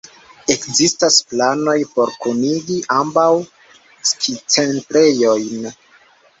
Ekzistas 0.53 1.17
planoj 1.33 1.75
por 1.91 2.15
kunigi 2.25 2.79
ambaŭ 2.97 3.29
skicentrejojn. 4.15 5.73